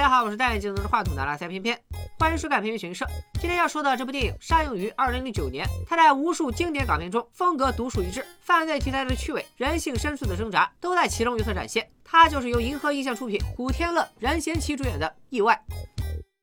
[0.00, 1.78] 大家好，我是戴眼镜拿着话筒的拉塞偏偏，
[2.18, 3.06] 欢迎收看偏偏寻社。
[3.34, 11.86] 今天要说的这部电影上映于二零零九年，它在无数经典港片中风格独树一帜，犯罪题材的趣味、人性深处的挣扎都在其中有所展现。
[12.02, 15.62] 它就是由银河映像出品、古天乐、任贤齐主演的《意外》。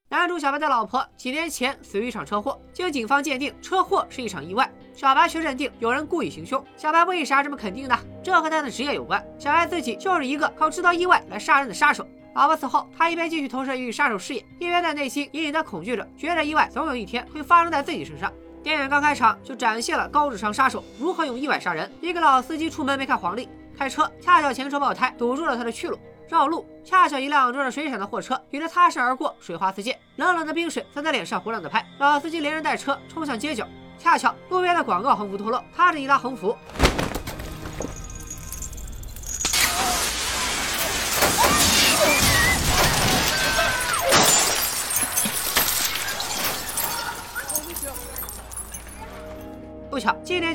[0.08, 4.72] 男主小白的老婆几年前死于一场车祸，经警方鉴定，车祸是一场意外。
[4.94, 6.64] 小白却认定有人故意行凶。
[6.76, 7.98] 小白为啥这么肯定呢？
[8.24, 9.24] 这和他的职业有关。
[9.40, 12.08] 小白自己就是一个靠制造意外来杀人的杀手。
[12.38, 18.32] 老婆死后，他一边继续投身于杀手事业，一边在内心隐隐的恐惧着，觉得意外总有一天会发生在自己身上。
[18.62, 21.92] 电影刚开场就展现了高智商杀手如何用意外杀人。
[22.00, 25.98] 一个老司机出门没看黄历，开车恰巧前车爆胎，堵住了他的去路。
[26.30, 31.84] 绕路，恰巧一辆装着水产的货车与他擦身而过，水花四溅，冷冷的冰水在他脸上胡乱的拍。
[31.98, 36.56] 老司机连人带车冲向街角，恰巧路边的广告横幅脱落，他这一拉横幅。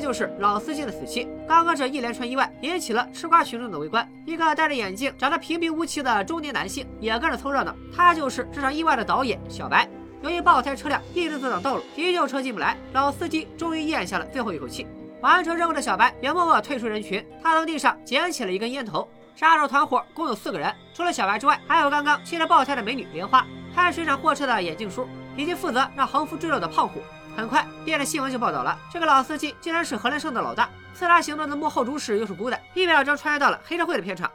[0.03, 1.29] 就是老司机的死期。
[1.47, 4.05] 刚刚这一连串意外引起了吃瓜群众的围观。
[4.25, 7.73] 一个戴着眼镜、长得平平无奇的中年男性也跟着凑热闹。
[7.95, 9.87] 他就是这场意外的导演小白。
[10.21, 14.85] 由于爆胎车辆一直阻挡道路，急救车进不来，老司机终于咽下了最后一口气。
[15.21, 17.25] 完成任务的小白也默默退出人群。
[17.41, 19.07] 他从地上捡起了一根烟头。
[19.35, 26.99] 杀手团伙共有四个人，除了小白之外，还有刚刚气得爆胎的美女莲花，开水产货车的眼镜叔，以及负责让横幅坠落的胖虎。
[27.35, 34.31] 很快，电视新闻就报道了，这个老司机竟然是荷兰胜的老大，刺杀行动的幕后主使又是古仔，一秒钟穿越到了黑社会的片场。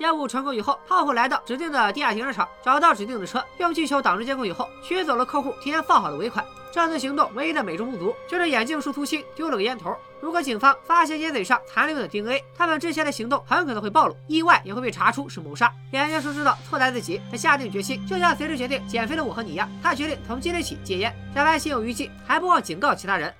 [0.00, 6.44] 任务成功以后，胖虎来到指定的地下停车场，找到指定的车，用气球挡住监控以后，取走了客户提前放好的尾款。
[6.72, 9.94] 这次行动唯一的美中不足，就是眼镜叔粗心丢了个烟头。
[10.24, 15.70] 如果警方发现烟嘴上残留的 DNA，他们之前的行动很可能会暴露，意外也会被查出是谋杀。
[15.90, 21.14] 眼镜叔知道错在自己，他下定决心，就像随时决定减肥的我和你一样，他决定从今天起戒烟。
[21.34, 23.30] 小白心有余悸，还不忘警告其他人：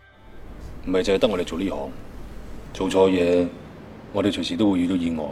[0.84, 1.90] 唔系净系得我哋做呢行，
[2.74, 3.48] 做错嘢，
[4.12, 5.24] 我哋随时都会遇到意外。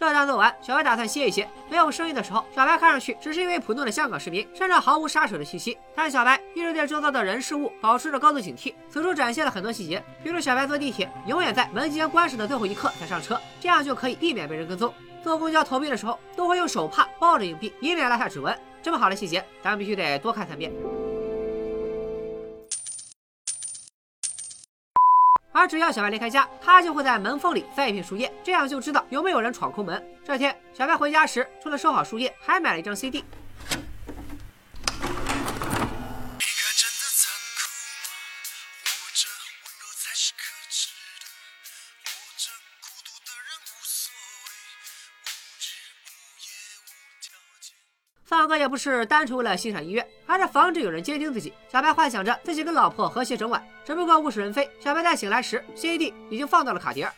[0.00, 1.46] 这趟做完，小白打算歇一歇。
[1.68, 5.76] 没有声音的时候，小白看上去只是一位普通的香港市民，身上毫无杀手的气息。
[5.94, 8.72] 但小白一直对周遭的人事物保持着高度警惕。
[8.88, 14.90] 此处展现了很多细节，比如小白坐地铁永远在门即将关上的最后一刻才上车，这样就可以避免被人跟踪。
[15.22, 18.58] 坐公交投币的时候，都会用手帕抱着硬币，以免落下指纹。
[18.82, 20.72] 这么好的细节，咱们必须得多看三遍。
[25.52, 30.02] 而只要小白离开家，他就会在门缝里塞一片树叶，这样就知道有没有人闯空门。
[30.24, 33.24] 这天，小白回家时，除了收好树叶，还买了一张 CD。
[48.50, 51.52] 放歌也不是单纯为了欣赏音乐，而是防止有人监听自己。
[51.70, 54.68] 小白幻想着自己跟老婆和谐整晚，只不过物是人非。
[54.80, 57.08] 小白在醒来时，CD 已经放到了卡碟。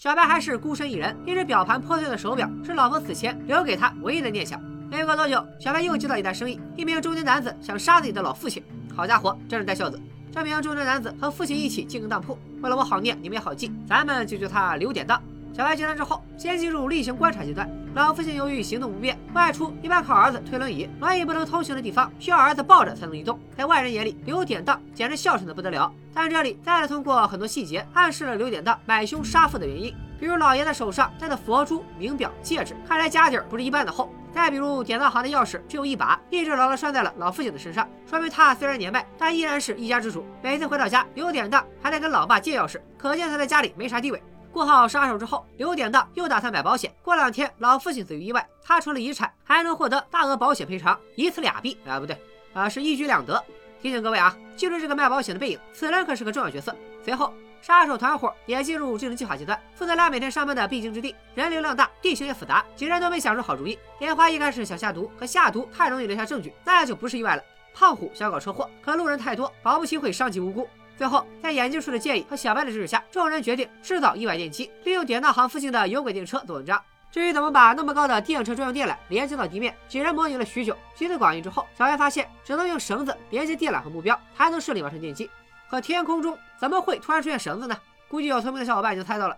[0.00, 4.62] 小白还是孤身一人，一只表盘破碎的手表是老婆死前留给他唯一的念想。
[4.88, 8.62] 没过多久，小白又接到一单生意，一名中年男子想杀自己的老父亲。
[8.94, 10.00] 好家伙，真是带孝子！
[10.32, 15.20] 这名中年男子和父亲一起进个当铺，为了我好念，你们也好记，咱们就叫他刘典当。
[15.52, 17.68] 小白接单之后，先进入例行观察阶段。
[17.98, 23.36] 老父亲由于行动不便，外出一般靠儿子推轮椅，轮椅不能通行的地方需要儿子抱着才能移动。
[23.56, 25.92] 在外人眼里，刘典当简直孝顺的不得了。
[26.14, 34.14] 但这里再次通过很多细节暗示了刘典当买凶杀父的原因，比如老爷子手上戴的佛珠、名表、戒指，看来家底儿不是一般的厚。
[34.32, 40.24] 再比如典当行的钥匙只有一把，一直牢牢拴在了老父亲的身上，说明他虽然年迈，但依然是一家之主。
[40.40, 44.22] 每次回到家，刘典当还得跟老爸借钥匙，可见他在家里没啥地位。
[44.52, 46.92] 过好杀手之后，刘典当又打算买保险。
[47.02, 52.20] 过两天老父亲死于意外，他除了遗产，还能获得大额保险赔偿，一次俩币啊，不对，
[52.54, 53.42] 啊是一举两得。
[53.80, 56.74] 提醒各位啊，记住这个卖保险的背影，此人可是个重要角色。
[57.04, 57.32] 随后，
[57.62, 63.78] 杀手团伙也进入制定计划阶段，负责俩每天上班的必经之地，人流量大，地形也复杂，几人都没想出好主意。
[64.00, 67.42] 莲花一开始想下毒，可下毒太容易留下证据，那就不是意外了。
[67.72, 70.68] 胖虎想搞车祸，可路人太多，保不齐会伤及无辜。
[70.98, 76.82] 最后，在眼镜叔的建议和小白的支持下，众人决定制造意外电机，利用典当行附近的有轨电车做文章。
[77.12, 80.76] 至于怎么把那么高的电车专用电缆连接到地面，几人模拟了许久。
[80.96, 85.30] 集思广益之后，小白发现只能用绳子连接电缆和目标，才能顺利完成电击。
[85.70, 87.78] 可天空中怎么会突然出现绳子呢？
[88.08, 89.36] 估计有聪明的小伙伴已经猜到了，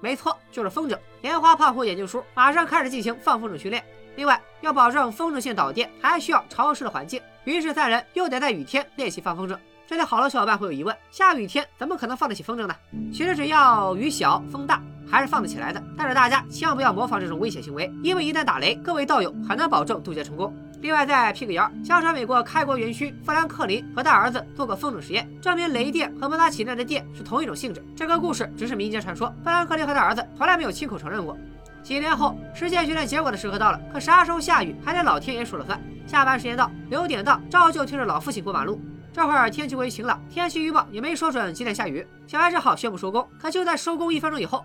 [0.00, 0.96] 没错，就是风筝。
[1.22, 3.84] 莲花胖虎眼镜叔马上开始进行放风筝训练。
[4.14, 9.58] 另外，要保证风筝线导电，还需要潮湿的环境，于是三人又得在雨天练习放风筝。
[9.88, 12.74] 这里好多小伙伴会有疑问：下雨天怎么可能放得起风筝呢？
[13.10, 15.82] 其实只要雨小风大，还是放得起来的。
[15.96, 20.54] 但是大家千万不要模仿这种危险行为，因为一旦打雷，各位道友很难保证渡劫成功。
[20.82, 27.82] 另外再辟个谣，相传美国开国元勋富兰克林和他儿子做过风筝实验，证明雷电和摩擦起来的电是同一种性质。
[27.96, 31.34] 这个故事只是民间传说，富兰克林和他儿子从来没有亲口承认过。
[31.82, 35.80] 几年后，实践训练结果的时刻到了，可啥时候下雨还得老天爷说了算。
[36.06, 38.78] 下班时间到，六点到，照旧推着老父亲过马路。
[39.12, 43.26] 这会儿天气过于晴朗，天气预报也没说准几点下雨，小白只好宣布收工。
[43.40, 44.64] 可就在收工一分钟以后。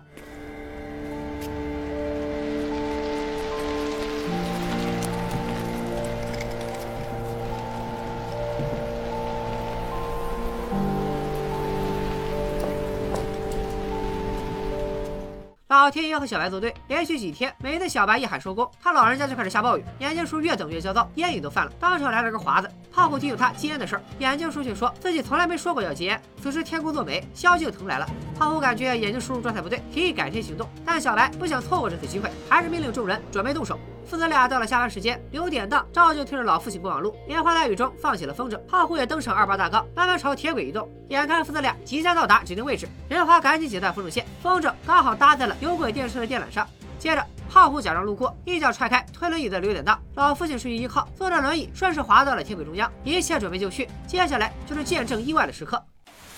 [15.74, 19.84] 老天爷要和小白作对，连续几天，每次小白一喊收工，他老人家就开始下暴雨。
[19.98, 22.70] 眼镜叔越等越焦躁，烟瘾都犯了，当场来了个华子。
[22.92, 26.22] 胖虎提醒他戒烟的事儿，眼镜叔却说自己从来没说过要戒烟。
[26.40, 28.06] 此时天公作美，萧敬腾来了。
[28.38, 30.68] 胖虎感觉眼镜叔叔状态不对，提议改天行动。
[30.86, 33.76] 但小白不想错过这次机会，还是命令众人准备动手。
[34.06, 38.56] 父子俩到了下班时间，六点档照旧推着老父亲过马路，棉花大雨中放起了风筝。
[38.68, 40.88] 胖虎也登上二八大杠，慢慢朝铁轨移动。
[41.08, 46.66] 眼看父子俩即将到达指定位置，任华赶紧解断风筝线，风筝刚好搭在了有轨电车的电缆上。
[46.98, 52.90] 接着，胖虎假装路过，一脚踹开推轮椅的留点档，老父亲失去依靠，坐着轮椅顺势滑到了铁轨中央。
[53.02, 55.82] 一切准备就绪，接下来就是见证意外的时刻。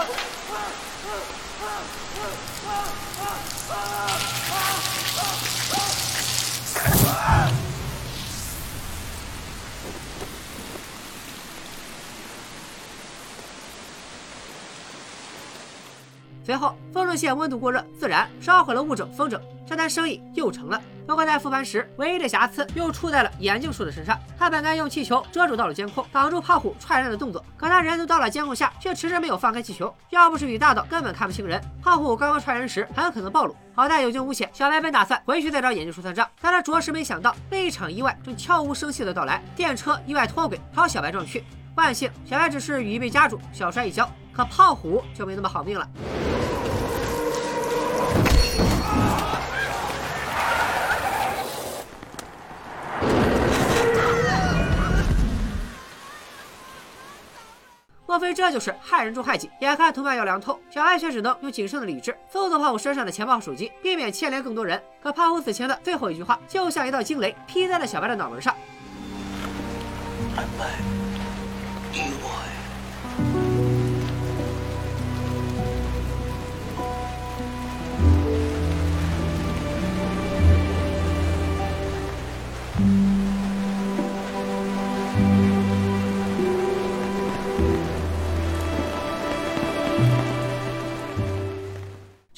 [16.43, 20.81] 随后，风筝线温度过热，自燃烧毁了物证风筝，这单生意又成了。
[21.11, 24.17] 不过在复盘时，唯一的瑕疵又出在了眼镜叔的身上。
[24.39, 29.93] 他本该用气球遮住道路监控，挡住胖虎踹人的动作，可他人都到了监控下，却迟迟没有放开气球。
[30.11, 33.53] 要不是雨大到根本看不清人，胖虎刚刚踹人时很可能暴露。
[33.75, 41.43] 好在有惊无险，小白本打算回去再找眼镜叔算账，但他着实没想到另一场意外正悄无声息的到来，电车意外脱轨朝小白撞去。
[41.75, 44.09] 万幸，小白只是雨衣被夹住，小摔一跤。
[44.31, 45.85] 可胖虎就没那么好命了。
[58.21, 59.49] 非这就是害人终害己？
[59.59, 64.81] 眼看同伴要凉透，小白却只能用仅剩的理智搜索胖虎身上的钱包和手机，避免牵连更多人。
[65.01, 68.55] 可胖虎死前的最后一句话，就像一道惊雷劈在了小白的脑门上。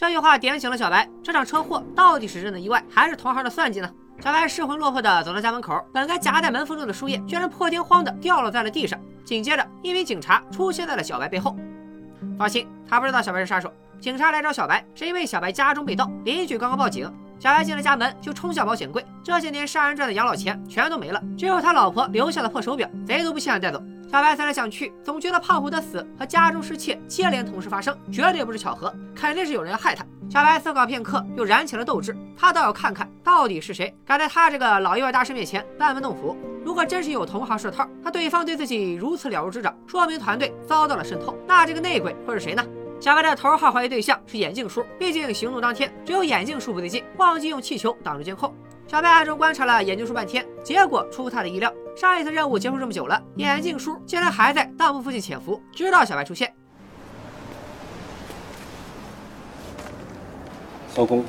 [0.04, 3.90] 这句话点醒了小白，这场车祸到底是真的意外，还是同行的算计呢？
[4.20, 9.00] 小白失魂落魄地走到家门口，本该夹在门缝中的树叶，居然破天荒地掉落在了地上。
[9.24, 11.56] 紧接着，一名警察出现在了小白背后。
[12.38, 13.72] 放心，他不知道小白是杀手。
[14.02, 17.10] 警察来找小白，是因为小白家中被盗，邻居刚刚报警。
[17.40, 19.06] 小白进了家门，就冲向保险柜。
[19.24, 23.82] 这些年杀人赚的养老钱全都没了，只有他老婆留下的破手表，贼都不稀罕带走。
[24.14, 30.06] 小白思来想去，总觉得胖虎的死和家中失窃接连同时发生，绝对不是巧合，肯定是有人要害他。
[30.30, 36.38] 小白思考片刻，又燃起了斗志，他倒要看看到底是谁敢在他这个老意外大师面前班门弄斧。
[36.64, 41.36] 如果真是有同行设套，那对方对自己如此了如指掌，说明团队遭到了渗透。
[41.48, 42.64] 那这个内鬼会是谁呢？
[43.00, 48.54] 小白的头号怀疑对象是眼镜叔，毕竟行动当天只有眼镜叔不对劲，忘记用气球挡住监控。
[48.88, 51.74] 小白暗中观察了眼镜叔半天，结果出乎他的意料。
[51.96, 56.54] 上一次任务结束这么久了，眼镜叔竟然还在当铺附近潜伏，直到小白出现。
[60.94, 61.26] 收工，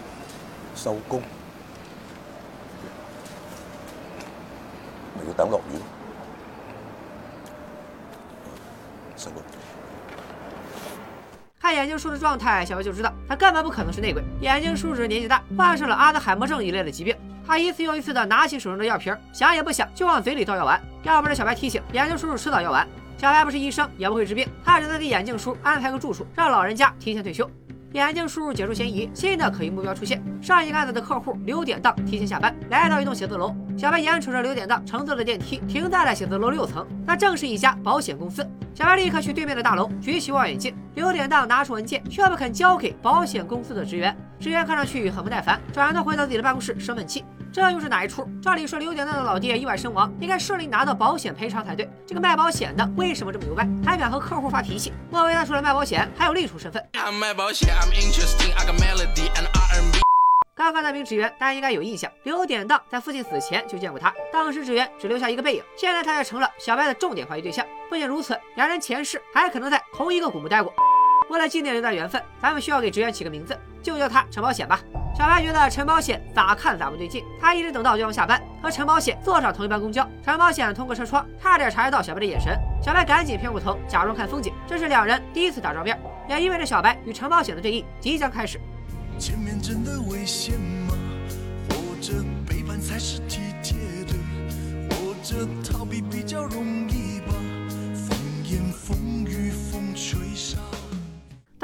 [0.75, 1.23] 收工，
[5.18, 5.82] 咪要等落雨咯。
[9.16, 9.42] 收工。
[11.58, 14.23] 看眼镜叔的状态，小白就知道他根本不可能是内鬼。
[14.42, 17.16] 眼镜叔只是年纪大，患上了阿兹海默症一类的疾病。
[17.46, 20.80] 他一次又一次的拿起手中的药瓶，想也不想就往嘴里倒药丸。
[21.02, 22.86] 要不是小白提醒，眼镜叔叔迟早药丸。
[23.16, 27.48] 小白不是医生，也不会治病，他只能给眼镜叔安排个住处，让老人家提前退休。
[27.92, 30.20] 眼镜叔叔解除嫌疑，新的可疑目标出现。
[30.42, 33.54] 上一个案子的客户刘典当提前下班，来到一栋写字楼。
[33.78, 38.44] 小白眼瞅着刘典当乘坐的电梯停在了写字楼六层，那正是一家保险公司。
[38.74, 40.74] 小白立刻去对面的大楼，举起望远镜。
[40.96, 44.16] 刘典当拿出文件，却不肯交给保险公司的职员。
[44.40, 47.24] 职员看上去很不耐烦，转头回到自己的办公室生闷气。
[47.52, 48.28] 这又是哪一出？
[48.42, 51.88] 照理说刘典当的老爹意外身亡，应该顺利拿到保险赔偿才对。
[52.04, 54.92] 这个卖保险的为什么这么牛掰，还敢和客户发脾气？
[55.10, 56.84] 莫非他除了卖保险，还有另一重身份？
[60.56, 67.64] 刚刚那名职员，大家应该有印象，刘典当在父亲死前就见过他，当时职员只留下一个背影，现在他也成了小白的重点怀疑对象。
[67.88, 70.72] 不仅如此，两人前世还可能在同一个古墓待过。
[71.30, 74.80] 为了纪念这段缘分，咱们需要给职员起个名字，就叫他陈保险吧。
[75.16, 80.08] 小白觉得陈保险咋看咋不对劲，他一直等到对方下班，和陈保险坐上同一班公交。
[80.24, 84.52] 陈保险通过车窗，差点察觉到小白的眼神，小白赶紧偏过头，假装看风景。
[84.66, 88.60] 这是两人第一次打照面，也意味着小白与陈保险的对弈即将开始。
[89.18, 90.94] 前面真的危险吗？
[91.70, 92.12] 或者
[92.46, 94.14] 背叛才是体贴的？
[94.90, 97.32] 或者逃避比较容易吧？
[97.94, 100.58] 风言风语，风吹沙。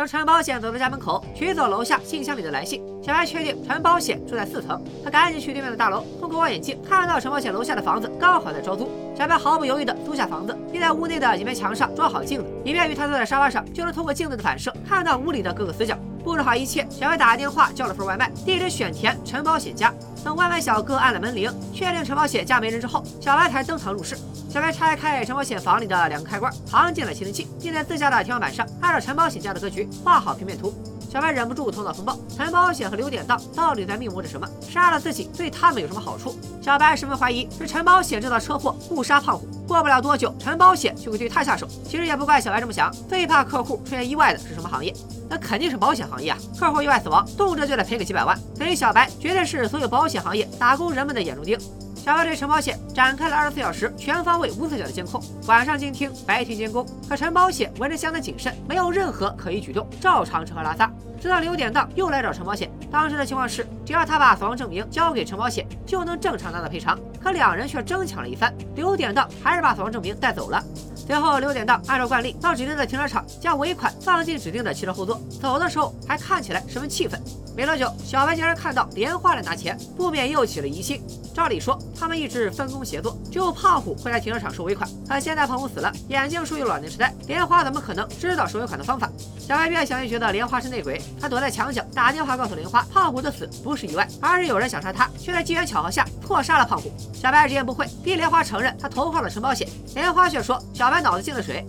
[0.00, 15.94] 等陈保险走到家门口，取走楼下信箱里的来信，小白确定陈保险住在四层，他赶紧去对面的大楼，通过望远镜看到陈保险楼下的房子刚好在招租，小白毫不犹豫地租下房子，并在屋内的一面墙上装好镜子，以便于他坐在沙发上就能通过镜子的反射看到屋里的各个死角。
[16.24, 19.92] 布置好一切，小白打电话叫了份外卖，地址选填陈保险家。
[20.24, 24.16] 等外卖小哥按了门铃，确定陈保险家没人之后，小白才登堂入室。
[24.50, 30.74] 小白拆开陈保险房里的两个开关，藏进了窃听器，并在自家的天花板上按照陈保险家的格局画好平面图。
[31.08, 34.48] 小白忍不住头脑风暴：陈保险和刘典当到底在密谋着什么？
[34.60, 36.36] 杀了自己对他们有什么好处？
[36.60, 39.46] 小白十分怀疑是陈保险制造车祸误杀胖虎。
[39.68, 41.68] 过不了多久，陈保险就会对他下手。
[41.84, 44.92] 其实也不怪小白这么想，最怕客户出现意外的是什么行业？
[45.28, 46.38] 那肯定是保险行业啊！
[46.58, 51.56] 客户意外死亡，动辄就得赔个几百万，所以小白绝对是所有保险行业打工人们的眼中钉。
[52.02, 56.84] 小白对陈保险展开了二十四小时、全方位、无死角的监控，晚上监听，白天监工。
[57.06, 60.90] 可陈保险闻着香的谨慎，没有任何可疑举动，照常吃喝拉撒。
[61.20, 66.98] 直到刘典当又来找陈保险，当时的情况是，只要他把死亡证明交给陈保险，就能正常拿到赔偿。
[67.22, 70.64] 可两人却争抢了一番，刘典当还是把死亡证明带走了。
[70.96, 77.20] 随后，刘典当按照惯例到指定的停车场，将尾款放进指定的汽车后座，走的时候还看起来十分气愤。
[77.54, 81.02] 没多久，小白竟然看到莲花来拿钱，不免又起了疑心。
[81.34, 84.88] 照理说，他们一直分工协作，只有胖虎会来停车场收尾款。
[85.08, 89.10] 可现在胖虎死了，眼镜叔又老年痴呆，莲花怎么可能知道收尾款的方法？
[89.38, 96.92] 小白越想越觉得莲花是内鬼，他躲在墙角打电话告诉莲花，胖虎的死不是意外，而是有人想杀他，却在机缘巧合下错杀了胖虎。
[97.14, 101.64] 小白直言不讳，逼莲花承认他投靠了陈保险，莲花却说小白脑子进了水。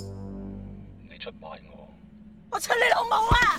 [1.10, 1.88] 你出卖我，
[2.52, 3.58] 我出你老母啊！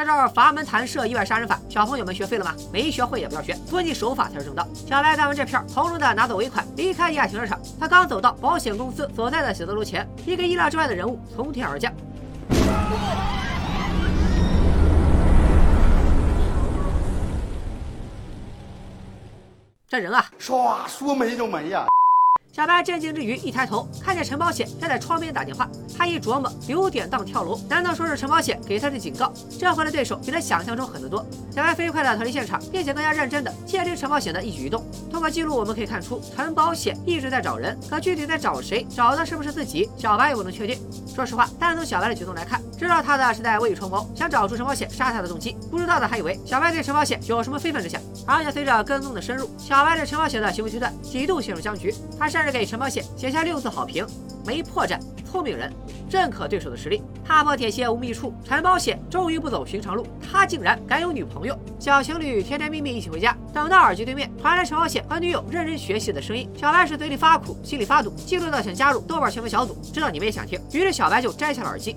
[0.00, 2.54] 在这儿阀门弹射意外杀人法，小朋友们学废了吗？
[2.72, 4.66] 没学会也不要学，遵纪守法才是正道。
[4.72, 7.60] 小白干完这片，从容的拿走尾款，离开地下停车场。
[7.78, 11.92] 他刚走到保险公司所在的写字楼前，一个意料之外的人物从天而降。
[19.86, 21.86] 这人啊，唰，说没就没呀！
[22.60, 25.66] 小白震惊之余，一抬头看见陈保险站在窗边打电话。
[25.96, 29.32] 他一琢磨，刘典当跳楼，难道说是陈保险给他的警告？
[29.58, 31.24] 这回的对手比他想象中狠得多。
[31.50, 34.84] 小白飞快地逃离现场，并且更加认真地窃听陈保险的一举一动。
[35.10, 40.78] 通过记录，我们可以看出陈保险一直在找人，可具体在找谁，找的是不是自己，小白也不能确定。
[41.14, 45.56] 说实话，单从小白的举动来看，知道他的是在未雨绸缪，想找出陈保险杀他的动机。
[45.70, 47.98] 不知道的还以为小白对陈保险有什么非分之想。
[48.26, 51.92] 而且随着跟踪的深入，小白对陈保险的行为推断几度陷入僵局。
[52.18, 54.06] 他甚至给陈保险写下六字好评：
[54.46, 55.72] 没破绽，聪明人，
[56.10, 57.02] 认可对手的实力。
[57.24, 61.56] 踏破铁鞋无觅处，陈保险终于不走寻常路，他竟然敢有女朋友。
[61.78, 71.96] 小情侣甜甜蜜蜜一起回家，等到耳机对面传来陈保险和女友认真学习的声音，小白是嘴里发苦，心里发堵，激动到想加入豆瓣新闻小组，知道你们也想听，于是小白就摘下了耳机。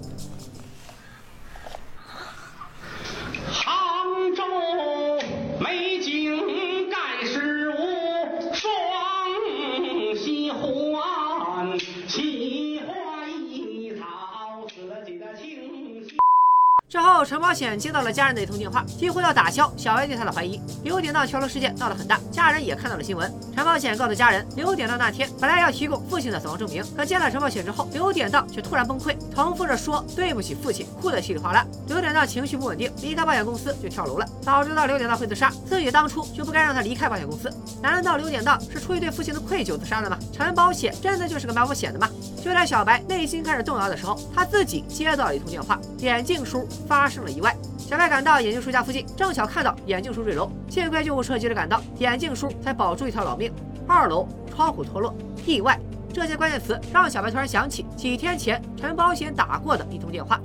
[17.25, 20.61] 陈保险接到了家人的一通电话，几乎要打消小白对他的怀疑。
[20.83, 23.33] 刘典当跳楼事件闹得很大，家人也看到了新闻。
[23.55, 31.63] 陈保险告诉家人，刘典当那天本来要提供父亲的死亡证明，可见了陈保险之后，刘典当却突然崩溃，重复着说对不起父亲，哭得稀里哗啦。
[31.87, 34.25] 刘典当情绪不稳定，离开保险公司就跳楼了。
[34.41, 37.47] 早知道刘典当会自杀，自己当初就不该让他离开保险公司。
[37.79, 40.17] 难道刘典当是出于对父亲的愧疚自杀的吗？
[40.31, 42.09] 陈保险真的就是个卖保险的吗？
[42.43, 47.55] 就在小白内心开始动摇的时候，他自己接到了一通电话，眼镜叔发生了意外。
[47.93, 53.53] 小白赶到眼镜叔家附近，正巧看到眼镜叔坠楼，幸亏救护车及时赶到，眼镜叔才保住一条老命。
[53.87, 55.13] 二楼窗户脱落，
[55.45, 55.79] 意外，
[56.11, 60.39] 这些关键词让小白突然想起几天前陈保险打过的一通电话。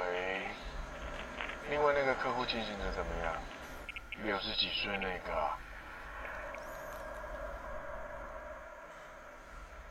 [0.00, 0.40] 喂，
[1.70, 3.32] 另外那个客户进行的怎么样？
[4.24, 5.48] 六十几岁那个，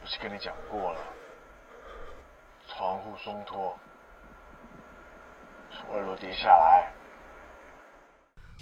[0.02, 1.00] 不是跟你讲过了，
[2.68, 3.76] 窗户松脱，
[5.72, 6.92] 从二楼跌下来。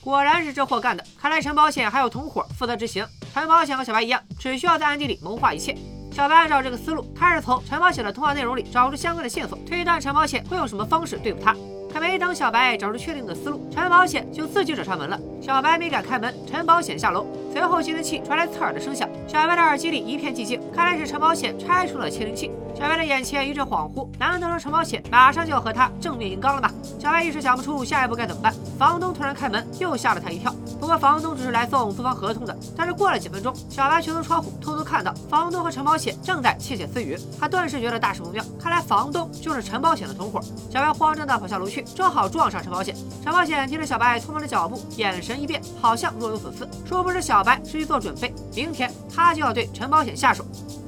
[0.01, 3.05] 果然是这货干的，看来陈保险还有同伙负责执行。
[3.33, 5.75] 陈保险和小白一样，只需要在暗地里谋划一切。
[6.11, 11.55] 小白按照这个思路，开始从陈保险的通话内容里找出相关的线索，推断陈保险会用什么方式对付他。
[11.93, 15.19] 还没等小白找出确定的思路，陈保险就自己找上门了。
[15.41, 17.25] 小白没敢开门，陈保险下楼。
[17.51, 22.51] 随后窃听器传来刺耳的声响，小白的耳机里一片寂静，看来是陈保险拆除了窃听器。
[22.73, 26.71] 小白的眼前一阵恍惚，难道说陈保险马上就要和他正面硬刚了吗？
[26.97, 28.53] 小白一时想不出下一步该怎么办。
[28.79, 30.55] 房东突然开门，又吓了他一跳。
[30.81, 32.57] 不过房东只是来送租房合同的。
[32.75, 37.15] 但是过了几分钟，小白却从窗户偷偷看到房东和陈保险正在窃窃私语。
[37.39, 40.41] 他顿时觉得大事不妙，看来房东就是陈保险的同伙。
[40.71, 42.95] 小白慌张地跑下楼去，正好撞上陈保险。
[43.23, 46.67] 陈保险听着小白匆忙的脚步，眼神一变，好像若有所思。
[46.83, 50.43] 殊不知小白是去做准备，明天他就要对陈保险下手。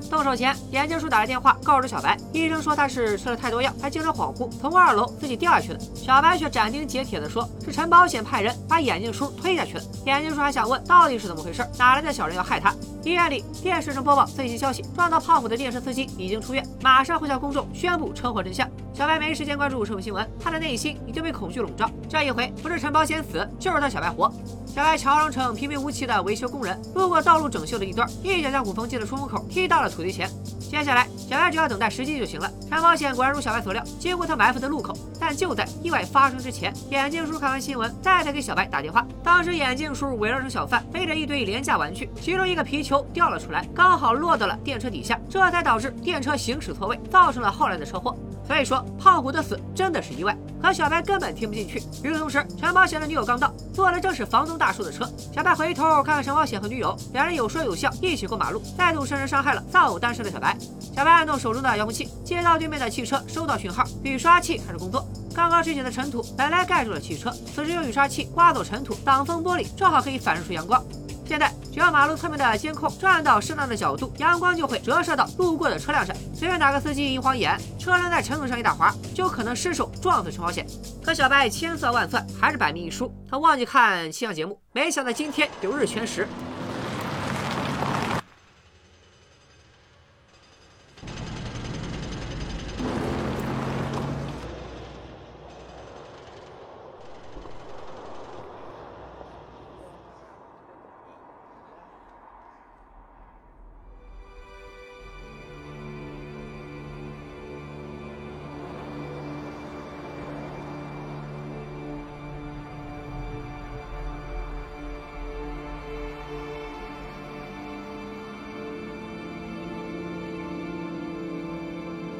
[0.10, 5.80] 动手前，眼镜叔打来电话告知小白，医生说他是吃了太多药，还精神恍惚，从二楼自己掉下去的。
[5.96, 9.82] 小白却斩钉截铁地说，是陈保险派人把眼镜叔推下去的。
[10.06, 12.74] 眼镜叔还想问到底是怎么回事，哪来的小人要害他？
[13.04, 18.66] 医院里，电视上播报最新消息：撞到胖虎的电车司机已经出院，马上会向公众宣布车祸真相。
[18.94, 21.90] 小白没时间关注社会新闻，他的内心已经被恐惧笼罩。
[22.08, 24.32] 这一回不是陈保险死，就是他小白活。
[24.66, 30.30] 小白乔装成平平无奇的维修工人，路过道路整修的一段，一脚将鼓风机的出风口踢到了土地前。
[30.60, 32.52] 接下来，小白只要等待时机就行了。
[32.70, 34.96] 陈保险果然如小白所料，经过他埋伏的路口。
[35.20, 39.06] 但就在意外发生之前，眼镜叔看完新闻，再次给小白打电话。
[39.24, 48.16] 当时眼镜叔伪装成小贩，背着一堆廉价玩具，其中一个皮球掉了出来，刚好落到了电车底下，这才导致电车行驶错位，造成了后来的车祸。
[48.46, 50.36] 所以说，胖虎的死真的是意外。
[50.62, 51.80] 可小白根本听不进去。
[52.04, 55.10] 与此同时，陈保险的女友刚到，坐的正是房东大叔的车。
[55.34, 60.58] 小白回头看看陈保险和女友，两人有说有笑，一起过马路，再度深深伤害了丧偶单身的小白。
[60.96, 65.04] 小白按动手中的遥控器，接到对面的汽车收到讯号，雨刷器开始工作。
[65.34, 70.84] 刚刚吹起的尘土本来盖住了汽车，此时用雨刷器刮走尘土，挡风玻璃正好可以反射出阳光。
[71.26, 76.16] 现在只要马路侧面的监控转到适当的角度，阳光就会折射到路过的车辆上。
[76.36, 80.64] 随便哪个司机一晃眼，车辆在尘土上一打滑，就可能失手撞死陈保险。
[81.04, 86.28] 可小白千算万算，还是百密一疏，他忘记看气象节目，没想到今天有日全食。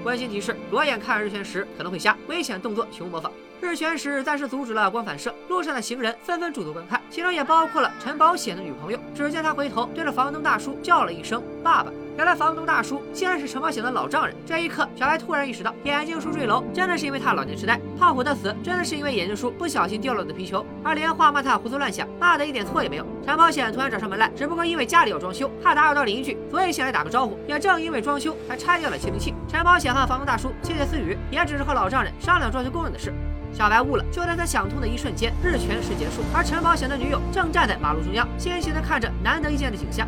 [0.04, 3.32] 温馨提示：裸眼看日全食可能会瞎，危险动作请勿模仿。
[3.62, 9.00] 日全食暂时阻止了光反射，路上的行人纷纷驻足观看，其中也包括了陈保险的女朋友。
[9.16, 11.92] 只见他回头对着房东大叔叫了一声“爸爸”。
[12.16, 14.36] 原来房东大叔竟然是陈保险的老丈人。
[14.46, 23.06] 这一刻，小白突然意识到，眼镜叔坠楼真的是因为他老年痴呆，胖虎的死真的是因为眼镜叔不小心掉落的皮球，而连话骂他胡思乱想，骂的一点错也没有。
[23.26, 27.36] 陈保险突然找上门来，只不过因为家里要装修，怕打扰到邻居，所以先来打个招呼。
[27.48, 29.34] 也正因为装修，才拆掉了窃听器。
[29.48, 33.12] 陈保险和房东大叔窃窃私语，也只是和老丈人商量装修工人的事。
[33.52, 40.08] 小白悟了，就在他想通的一瞬间，日全食结束，而陈保险的女友正站在马路中央，欣喜地看着难得一见的景象。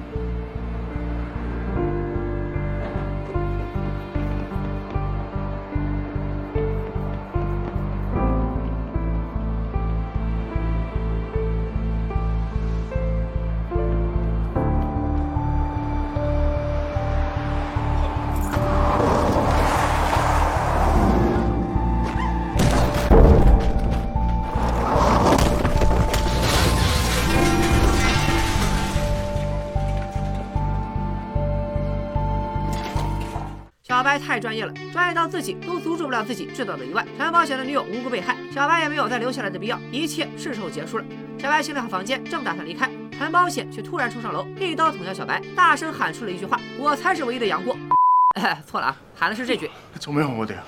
[34.35, 37.07] 太专业了，专业到自己都阻止不了自己制造的意外。
[37.17, 41.05] 陈保险的女友无辜被害，小白也没有再留下来的必要，一切是时候结束了。
[41.39, 47.77] 小白清理好房间，正打算离开，陈保险却突然冲上楼，一刀捅向小白，大声喊出了一句话：“我才是唯一的杨过。
[48.35, 49.71] ”哎，错了啊，喊的是这句。
[50.01, 50.63] 做咩我的啊？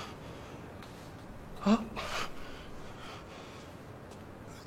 [1.65, 1.83] 啊？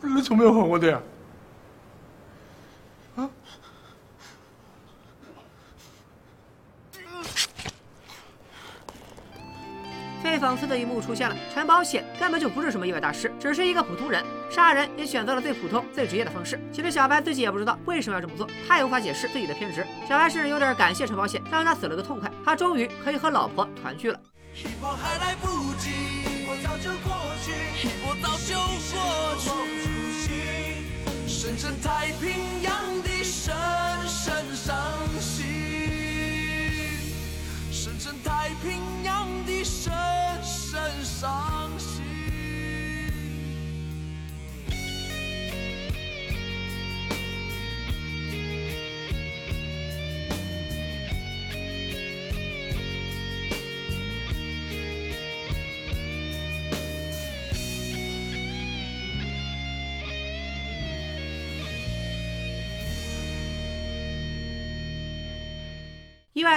[0.03, 1.01] 你怎么要还我的呀？
[3.17, 3.31] 啊？
[10.31, 16.57] 被讽刺的一幕出现了，陈保险根本就不是什么意外大师，只是一个普通人，杀人也选择了最普通、最职业的方式。
[16.71, 19.85] 其实小白自己也不知道为什么要这么做，他也无法解释自己的偏执。
[20.09, 24.21] 小白是有点感谢陈宝显，让他死了个痛快，他终于可以和老婆团聚了。
[24.81, 25.91] 我还来不及，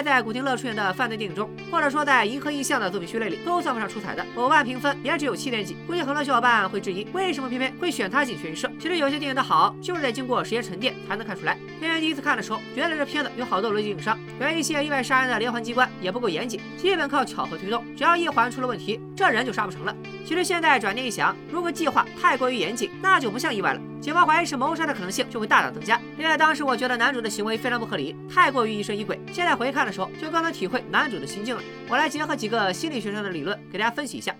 [0.01, 4.25] 在古天乐出演的犯罪电影中，或者说在银河映像的作品序列里，都算不上出彩的。
[4.33, 5.75] 某瓣评分也只有七点几。
[5.85, 8.71] 估计很多小伙伴会质疑，为什么偏偏会选他进悬疑社？
[8.79, 11.57] 其实有些电影的好，就是在经过时间沉淀才能看出来。
[11.79, 19.95] 偏偏第一次看的时候，觉得这片子有好多逻辑硬伤，原一些意外杀人的连环机关也不够严谨，基本靠巧合推动，只要一环出了问题，这人就杀不成了。
[20.25, 23.81] 其实现在转念一想，如果计划太过于严谨，那就不像意外了。
[24.01, 26.01] 警方怀疑是谋杀的可能性就会大大增加。
[26.17, 29.19] 另外，当时我觉得男主的行为非常不合理，太过于疑神疑鬼。
[29.31, 31.61] 现在回看的时候，就更能体会男主的心境了。
[31.87, 34.35] 我来结合几个心理学上的理论，给大家分析一下。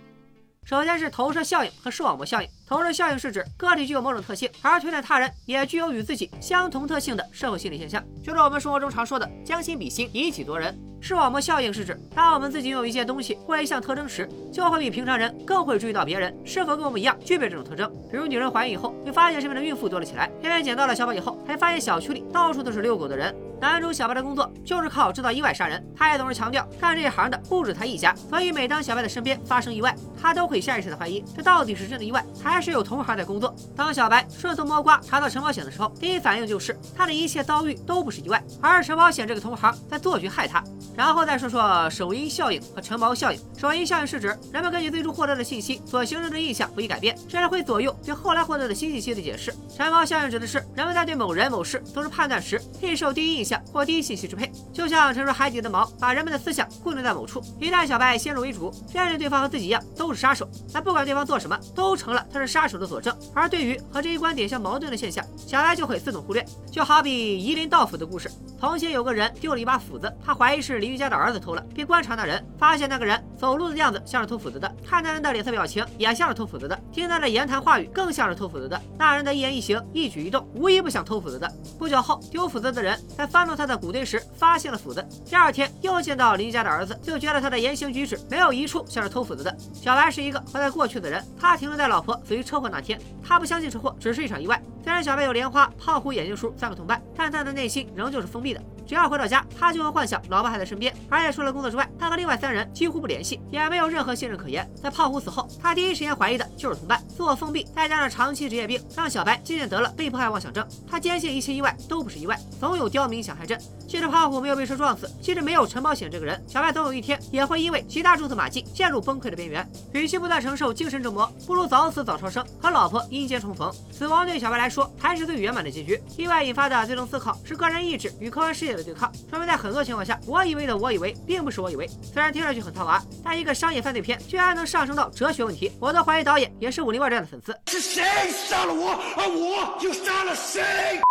[0.66, 2.48] 首先是投射效应和视网膜效应。
[2.66, 10.78] 投射效应是指个体具有某种特性，而推断他人也具有与自己相同特性的社会心理现象，就是我们生活中常说的将心比心，以己度人。
[11.06, 17.92] 视网膜效应是指，当我们自己拥有一件东西或一项特征时，就会比平常人更会注意到别人是否跟我们一样具备这种特征。
[18.10, 23.36] 比如女人怀孕以后，会发现身边的孕妇多了起来；偏偏捡到了小宝以后，还发现小区里到处都是遛狗的人。
[23.60, 28.16] 男主小白的工作就是靠制造意外杀人，他也总是强调，干这一行的不止他一家。
[28.16, 33.54] 所以每当小白的身边发生意外，他都会下意识的怀疑，这到底是真的意外，还是有同行在工作？
[33.76, 40.64] 当小白顺藤摸瓜查到陈保险的时候，第一反应就是他的一切遭遇都不是意外，而是陈保险这个同行在做局害他。
[40.96, 43.40] 然后再说说首因效应和陈毛效应。
[43.58, 49.54] 首因效应是指人们根据最初获得的信息所形成的印象不易改变，甚至会左右对后来获得的新信息的解释。
[49.76, 54.50] 陈毛效应指的是人们在对某人某事做出判断时，易受第一印象或第一信息支配。
[54.72, 57.44] 就像沉入海底的锚，把人们的思想固定在某处。
[57.60, 63.16] 一旦小白先入为主，认为对方和自己一样都是杀手，那不管对方做什么，都成了他是杀手的佐证。
[63.34, 66.46] 而对于和这一观点相矛盾的现象，小白就会自动忽略。
[66.72, 78.80] 就好比夷陵盗斧的故事，从前有个人丢了一把斧子，他怀疑是邻居家的儿子偷了，并观察那人，发现那个人走路的样子像是偷斧子的，看那人的脸色表情也像是偷斧子的，听他的言谈话语更像是偷斧子的。
[78.98, 81.52] 那人的一言一行、一举一动，无一不像偷斧子的。
[81.78, 85.06] 不久后，丢斧子的人在翻动他的谷堆时，发现了斧子。
[85.26, 89.56] 第二天又见到邻居家的儿子，就觉得他的言行举止没有一处像是偷斧子的。
[89.74, 94.62] 小白还是一个活在过去的人，他停留在老婆死于车祸那天，他不相信车祸只是一场意外。
[94.84, 98.62] 虽然小白有莲花、胖虎、眼镜叔三个同伴，但他的内心仍旧是封闭的。
[98.94, 104.70] 只要回到家，他就会幻想老婆还在身边，而且除了工作之外，他和另外三人几乎不联系，也没有任何信任可言。
[104.84, 107.04] 在胖虎死后，他第一时间怀疑的就是同伴。
[107.08, 110.64] 自我封闭，再加上长期职业病，让小白渐渐得了被迫害妄想症。
[110.88, 113.60] 他坚信一切意外都不是意外，总有刁民想害朕。
[113.88, 119.68] 即使胖虎没有被车撞死，即使没有陈保险这个人，小白总有一天也会因为其他蛛丝马迹陷入崩溃的边缘。
[119.94, 123.74] 与其不断承受精神折磨，不如早死早超生，和老婆阴间重逢。
[123.92, 126.00] 死亡对小白来说才是最圆满的结局。
[126.16, 131.88] 意外引发的最终思考是个人意志与客观世界的对抗，说明在很多情况下，我以为的我以为，并不是我以为。
[132.02, 137.58] 虽然听上去很套娃，但一个商业犯罪片居然能上升到哲学问题，我都怀疑导演也是《武林外传》的粉丝。
[137.68, 141.02] 是谁杀了我，而我又杀了谁？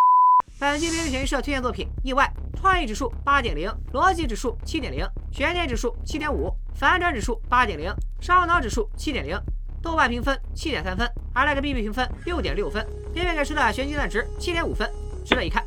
[0.59, 2.31] 本期编剧悬疑社推荐作品《意外》，
[2.61, 9.37] 创意指数八点零，逻辑指数七点零，悬念指数七点五，反转指数八点零，烧脑指数七点零，
[9.83, 14.89] 豆瓣评分七点三分，而那个 B B 评分六点六分，片片给出的悬鸡蛋值七点五分，
[15.25, 15.65] 值得一看。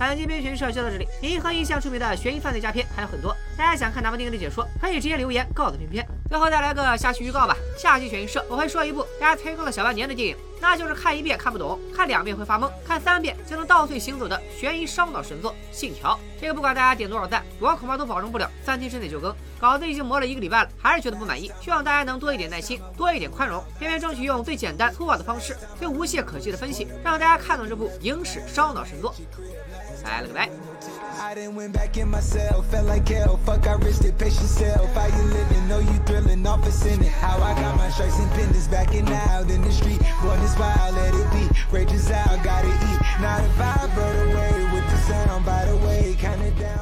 [0.00, 1.06] 本期编剧悬疑社就到这里。
[1.20, 6.06] 银河印象出品的悬疑犯罪佳片还有很多，大家想看哪部电影的解说，可以直接留言告诉片片。
[6.26, 10.34] 最后再来个下期预告吧，下期悬疑社我会说一部大家催更了小半年的电影。
[10.62, 16.14] 那就是看一遍看不懂，看两遍会发懵，看三遍就能倒退行走的悬疑烧脑神作《信条》。
[16.40, 19.34] 这个不管大家点多少赞，我恐怕都保证不了三天之内就更。
[19.58, 21.50] 稿子已经磨了一个礼拜了，还是觉得不满意。
[21.60, 29.14] 希望大家能多一点耐心，多一点宽容，偏偏争取用最简单粗暴的方式，最无懈可击的分析，让大家看懂这部影史烧脑神作。
[30.04, 33.36] I didn't win went back in myself, felt like hell.
[33.44, 34.92] Fuck, I risked it, pace yourself.
[34.94, 35.68] How you living?
[35.68, 37.02] Know you thrilling, off a it.
[37.04, 40.02] How I got my stripes and pendants back and out in the street.
[40.22, 41.48] One this wild, let it be.
[41.70, 43.00] Rages out, gotta eat.
[43.20, 46.79] Not a vibe, bird away with the sound, by the way, kinda down.